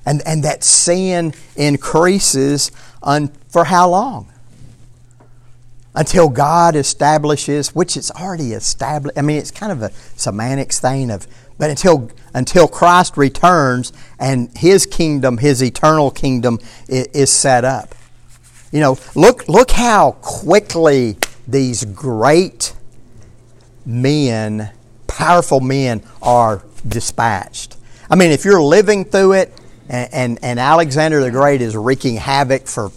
[0.05, 2.71] And and that sin increases
[3.03, 4.30] un, for how long?
[5.95, 9.19] Until God establishes, which it's already established.
[9.19, 11.27] I mean, it's kind of a semantics thing of,
[11.59, 17.95] but until until Christ returns and His kingdom, His eternal kingdom, is, is set up.
[18.71, 21.17] You know, look look how quickly
[21.49, 22.73] these great
[23.85, 24.71] men,
[25.09, 27.77] powerful men, are dispatched.
[28.09, 29.57] I mean, if you're living through it,
[29.89, 32.91] and, and, and Alexander the Great is wreaking havoc for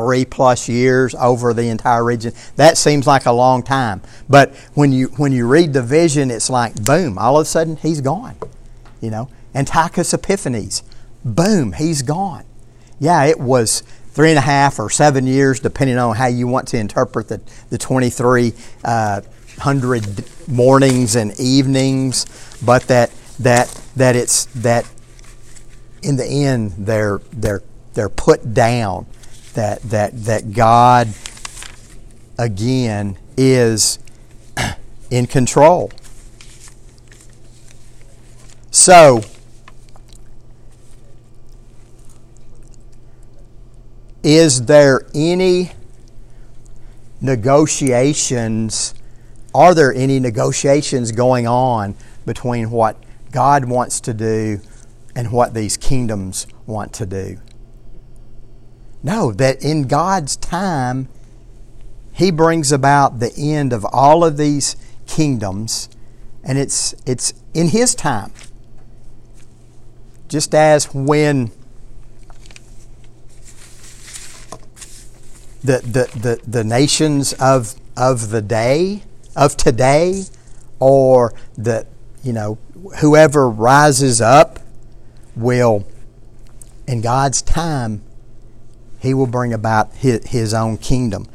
[0.00, 4.00] three plus years over the entire region, that seems like a long time.
[4.28, 7.76] But when you when you read the vision, it's like boom, all of a sudden
[7.76, 8.36] he's gone.
[9.00, 10.82] You know, Antiochus Epiphanes,
[11.24, 12.44] boom, he's gone.
[12.98, 16.68] Yeah, it was three and a half or seven years, depending on how you want
[16.68, 17.40] to interpret the,
[17.70, 18.52] the 23
[18.84, 19.20] uh,
[20.48, 22.26] mornings and evenings,
[22.64, 24.90] but that that that it's that
[26.02, 27.62] in the end they're they're
[27.94, 29.06] they're put down
[29.54, 31.08] that that that God
[32.38, 33.98] again is
[35.10, 35.90] in control.
[38.70, 39.22] So
[44.22, 45.72] is there any
[47.20, 48.94] negotiations
[49.54, 52.96] are there any negotiations going on between what
[53.32, 54.60] God wants to do
[55.16, 57.38] and what these kingdoms want to do?
[59.02, 61.08] No, that in God's time,
[62.12, 64.76] He brings about the end of all of these
[65.06, 65.88] kingdoms,
[66.44, 68.32] and it's, it's in His time.
[70.30, 71.50] just as when
[75.62, 79.02] the, the, the, the nations of, of the day,
[79.34, 80.22] of today,
[80.78, 81.84] or the,
[82.22, 82.58] you know,
[83.00, 84.60] whoever rises up
[85.34, 85.84] will,
[86.86, 88.02] in God's time,
[89.00, 91.26] he will bring about his, his own kingdom.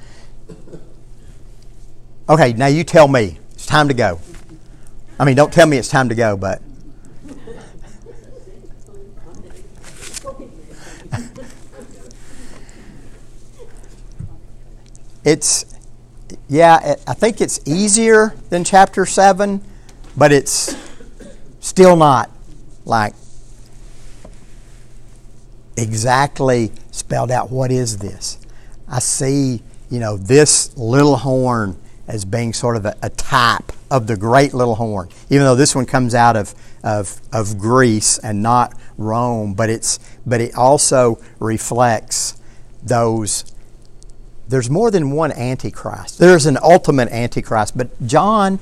[2.30, 3.39] Okay, now you tell me.
[3.53, 4.20] It's time to go.
[5.20, 6.61] I mean, don't tell me it's time to go, but.
[15.24, 15.66] it's,
[16.47, 19.61] yeah, I think it's easier than chapter 7,
[20.16, 20.76] but it's
[21.59, 22.30] still not
[22.86, 23.16] like
[25.78, 28.37] exactly spelled out what is this.
[28.87, 31.77] I see, you know, this little horn
[32.07, 35.75] as being sort of a, a, type of the great little horn, even though this
[35.75, 41.19] one comes out of, of, of Greece and not Rome, but, it's, but it also
[41.39, 42.39] reflects
[42.83, 43.51] those.
[44.47, 46.19] There's more than one Antichrist.
[46.19, 48.59] There's an ultimate Antichrist, but John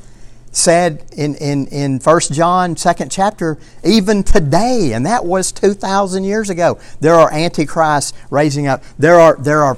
[0.53, 6.49] said in, in, in 1 John, 2nd chapter, even today, and that was 2,000 years
[6.49, 8.83] ago, there are antichrists raising up.
[8.97, 9.77] There are, there are,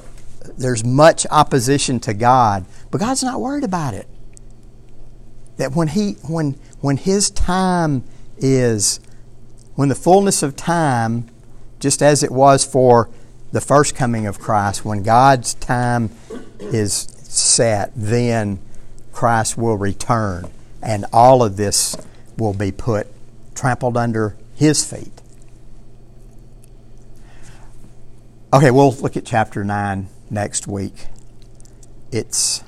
[0.58, 4.08] there's much opposition to God, but God's not worried about it.
[5.58, 8.04] That when, he, when, when His time
[8.38, 9.00] is,
[9.76, 11.30] when the fullness of time,
[11.80, 13.10] just as it was for
[13.54, 16.10] the first coming of Christ, when God's time
[16.60, 18.60] is set, then
[19.14, 20.52] Christ will return
[20.86, 21.98] and all of this
[22.38, 23.08] will be put
[23.56, 25.22] trampled under his feet.
[28.54, 31.08] Okay, we'll look at chapter 9 next week.
[32.12, 32.64] It's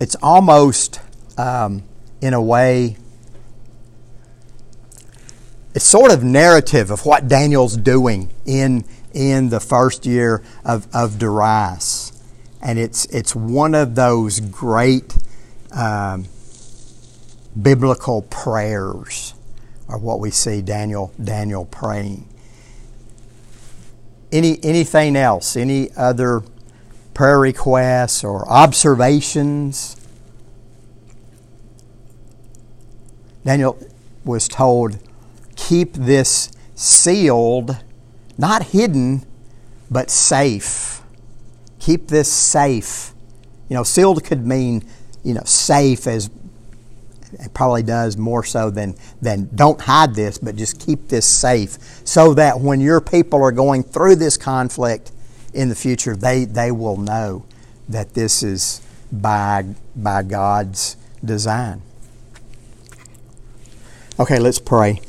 [0.00, 1.00] it's almost
[1.36, 1.82] um,
[2.20, 2.96] in a way
[5.74, 11.18] it's sort of narrative of what Daniel's doing in in the first year of, of
[11.18, 12.17] Darius
[12.60, 15.16] and it's it's one of those great
[15.72, 16.26] um,
[17.60, 19.34] biblical prayers,
[19.88, 22.28] or what we see Daniel Daniel praying.
[24.32, 25.56] Any anything else?
[25.56, 26.42] Any other
[27.14, 29.94] prayer requests or observations?
[33.44, 33.78] Daniel
[34.24, 34.98] was told,
[35.56, 37.78] keep this sealed,
[38.36, 39.24] not hidden,
[39.90, 40.97] but safe
[41.78, 43.12] keep this safe.
[43.68, 44.84] You know, sealed could mean,
[45.22, 46.30] you know, safe as
[47.32, 51.78] it probably does more so than, than don't hide this, but just keep this safe
[52.04, 55.12] so that when your people are going through this conflict
[55.52, 57.44] in the future, they, they will know
[57.88, 58.80] that this is
[59.12, 61.82] by, by God's design.
[64.18, 65.00] Okay, let's pray.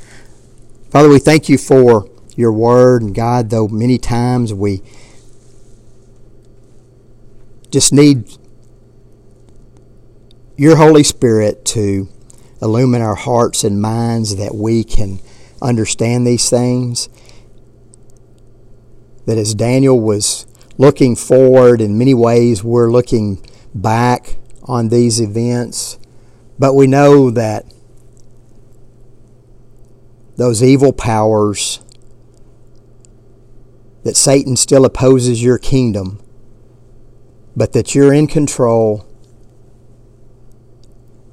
[0.90, 4.82] Father, we thank you for your word, and God, though many times we
[7.72, 8.28] just need
[10.58, 12.10] your Holy Spirit to
[12.62, 15.20] illumine our hearts and minds that we can
[15.62, 17.10] understand these things.
[19.26, 20.48] That as Daniel was
[20.78, 23.46] looking forward, in many ways, we're looking
[23.76, 26.00] back on these events.
[26.58, 27.66] But we know that
[30.36, 31.82] those evil powers,
[34.04, 36.22] that Satan still opposes your kingdom
[37.56, 39.06] but that you're in control,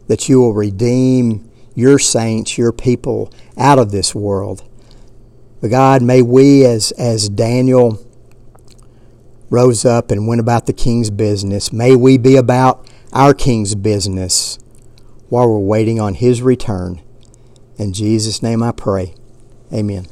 [0.09, 4.69] that you will redeem your saints, your people out of this world.
[5.61, 8.03] But God, may we, as, as Daniel
[9.51, 14.59] rose up and went about the king's business, may we be about our king's business
[15.29, 17.01] while we're waiting on his return.
[17.79, 19.15] In Jesus' name I pray.
[19.73, 20.07] Amen.